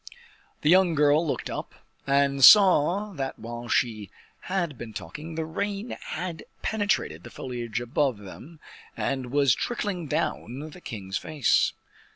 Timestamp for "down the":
10.07-10.81